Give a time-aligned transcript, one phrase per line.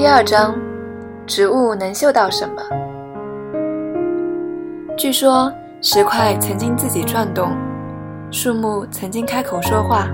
[0.00, 0.54] 第二章，
[1.26, 2.62] 植物能嗅到什么？
[4.96, 7.50] 据说石块曾经自己转动，
[8.30, 10.08] 树木曾经开口说话。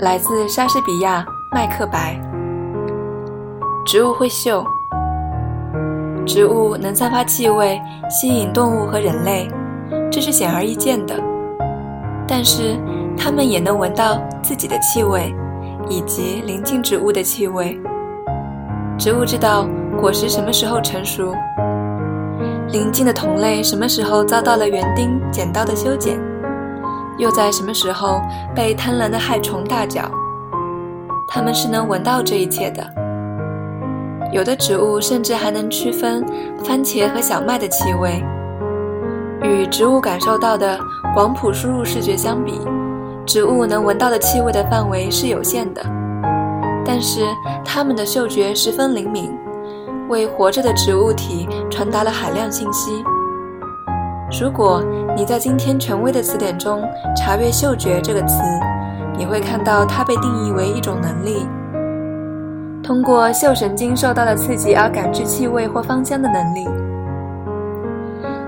[0.00, 1.24] 来自莎士比亚
[1.56, 2.14] 《麦克白》。
[3.86, 4.62] 植物会嗅，
[6.26, 7.80] 植物能散发气味，
[8.10, 9.48] 吸引动物和人类，
[10.10, 11.14] 这是显而易见的。
[12.28, 12.76] 但是，
[13.16, 15.34] 它们也能闻到自己的气味，
[15.88, 17.80] 以及邻近植物的气味。
[19.02, 19.66] 植物知道
[20.00, 21.34] 果实什么时候成熟，
[22.70, 26.16] 邻近的同类什么时候遭到了园丁剪刀的修剪，
[27.18, 28.20] 又在什么时候
[28.54, 30.08] 被贪婪的害虫大嚼。
[31.26, 32.86] 它们是能闻到这一切的。
[34.30, 36.24] 有的植物甚至还能区分
[36.62, 38.22] 番茄和小麦的气味。
[39.42, 40.78] 与植物感受到的
[41.12, 42.60] 广谱输入视觉相比，
[43.26, 45.82] 植物能闻到的气味的范围是有限的。
[46.94, 47.22] 但是
[47.64, 49.32] 它们的嗅觉十分灵敏，
[50.10, 53.02] 为活着的植物体传达了海量信息。
[54.38, 54.84] 如果
[55.16, 56.82] 你在今天权威的词典中
[57.16, 58.42] 查阅“嗅觉”这个词，
[59.16, 61.46] 你会看到它被定义为一种能力，
[62.82, 66.68] 通过嗅神经受到的刺激而感知气味或芳香的能力。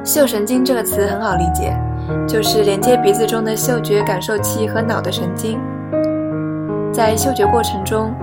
[0.05, 1.75] 嗅神经这个词很好理解，
[2.29, 5.58] 就是连接鼻子中的嗅觉感受器和脑的神经。
[6.92, 8.14] 在嗅觉过程中，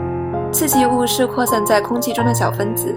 [0.51, 2.93] 刺激物是扩散在空气中的小分子。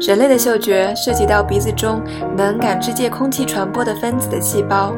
[0.00, 2.02] 人类的嗅觉涉及到鼻子中
[2.36, 4.92] 能感知借空气传播的分子的细胞，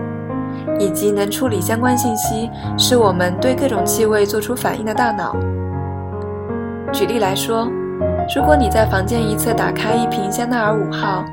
[0.79, 5.37] 以及能处理相关信息，使我们对各种气味做出反应的大脑。
[6.93, 7.69] 举例来说，
[8.35, 11.25] 如果你在房间一侧打开一瓶香奈儿五号，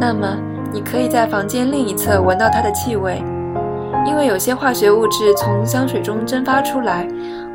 [0.00, 0.36] 那么
[0.72, 3.22] 你可以在房间另一侧闻到它的气味。
[4.06, 7.06] 因为有些化学物质从香水中蒸发出来，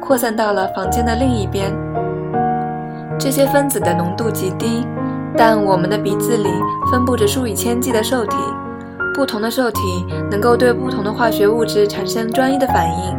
[0.01, 1.71] 扩散到了房间的另一边。
[3.19, 4.85] 这些分子的浓度极低，
[5.37, 6.49] 但我们的鼻子里
[6.91, 8.35] 分布着数以千计的受体，
[9.13, 9.79] 不同的受体
[10.29, 13.15] 能够对不同的化学物质产生专一的反应。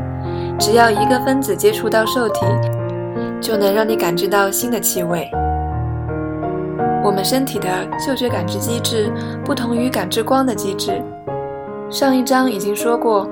[0.58, 2.40] 只要一个分子接触到受体，
[3.40, 5.30] 就能让你感知到新的气味。
[7.04, 7.68] 我们身体的
[7.98, 9.10] 嗅觉感知机制
[9.44, 11.02] 不同于感知光的机制。
[11.90, 13.28] 上一章已经说过，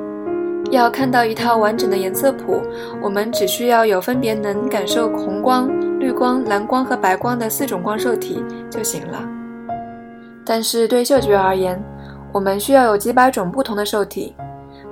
[0.71, 2.63] 要看到一套完整的颜色谱，
[3.03, 9.29] 我们只需要有分别能感受红光、绿光、蓝光和白光的四种光受体就行了。
[10.45, 11.83] 但是对嗅觉而言，
[12.33, 14.35] 我们需要有几百种不同的受体，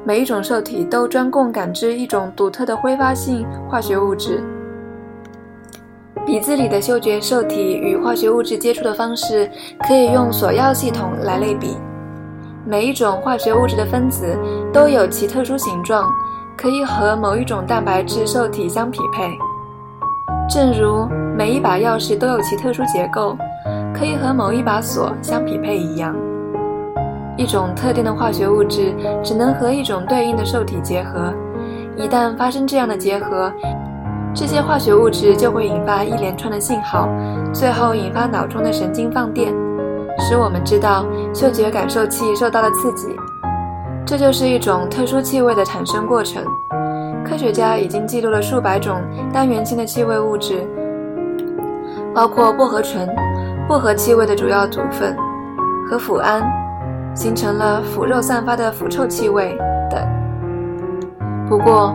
[0.05, 4.43] 每一种受体都专供感知一种独特的挥发性化学物质。
[6.27, 9.49] 鼻子里的嗅觉受体与化学物质接触的方式，
[9.87, 11.77] 可以用索要系统来类比。
[12.71, 14.39] 每一种化学物质的分子
[14.71, 16.07] 都有其特殊形状，
[16.55, 19.27] 可以和某一种蛋白质受体相匹配。
[20.51, 23.35] 正如每一把钥匙都有其特殊结构，
[23.95, 26.15] 可以和某一把锁相匹配一样。
[27.39, 31.33] 一种特定的化学物质只能和一种对应的受体结合，
[31.97, 33.51] 一旦发生这样的结合，
[34.35, 37.09] 这些化学物质就会引发一连串的信号，
[37.51, 39.55] 最后引发脑中的神经放电。
[40.19, 43.17] 使我们知道嗅觉感受器受到了刺激，
[44.05, 46.45] 这就是一种特殊气味的产生过程。
[47.25, 49.01] 科学家已经记录了数百种
[49.33, 50.67] 单元性的气味物质，
[52.15, 53.09] 包括薄荷醇，
[53.69, 55.17] 薄荷气味的主要组分，
[55.89, 56.43] 和腐胺，
[57.15, 59.57] 形成了腐肉散发的腐臭气味
[59.91, 60.01] 等。
[61.49, 61.95] 不过，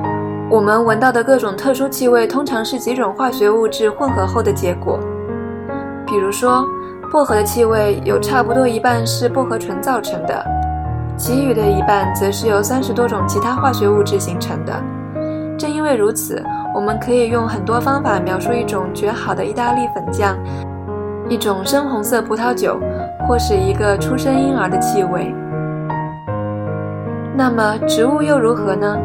[0.50, 4.98] 我们闻到的各种特殊气味通常是几种化学物质混合后的结果，
[6.08, 6.66] 比如说。
[7.14, 10.44] 薄荷的气味有差不多一半是薄荷醇造成的，
[11.16, 14.74] 其余的一半则是由三十多种其他化学物质形成的。
[15.56, 16.44] 正因为如此，
[16.74, 20.36] 我们可以用很多方法描述一种绝好的意大利粉酱、
[21.30, 22.80] 一种深红色葡萄酒，
[23.28, 25.32] 或是一个出生婴儿的气味。
[27.36, 28.98] 那么，植物又如何呢？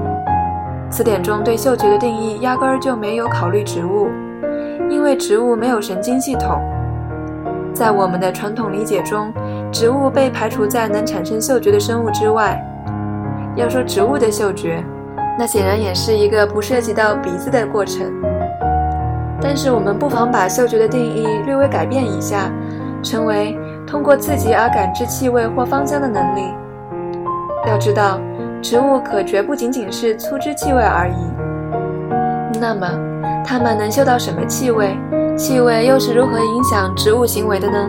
[0.90, 4.08] 词典中对嗅觉的定义压根儿就没有考虑植物，
[4.88, 6.58] 因为植物没有神经系统。
[7.78, 9.32] 在我们的传统理解中，
[9.70, 12.60] 植物被排除在能产生嗅觉的生物之外。
[13.54, 14.82] 要说植物的嗅觉，
[15.38, 18.12] 那显然也是一个不涉及到鼻子的过程。
[19.40, 22.50] 但是我们不妨把嗅觉的定义略微改变一下，
[23.00, 26.52] 成为通过刺激而感知气味或芳香的能力。
[27.68, 28.18] 要知道，
[28.60, 32.58] 植物可绝不仅仅是粗枝气味而已。
[32.60, 32.88] 那么，
[33.48, 34.94] 它们能嗅到什么气味？
[35.34, 37.88] 气味又是如何影响植物行为的呢？